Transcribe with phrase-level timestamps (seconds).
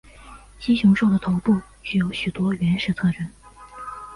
[0.57, 3.29] 蜥熊兽的头部具有许多原始特征。